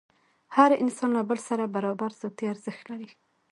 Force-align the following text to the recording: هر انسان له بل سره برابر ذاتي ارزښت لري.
هر 0.55 0.71
انسان 0.83 1.09
له 1.17 1.21
بل 1.29 1.39
سره 1.49 1.71
برابر 1.75 2.11
ذاتي 2.21 2.45
ارزښت 2.53 2.83
لري. 2.91 3.09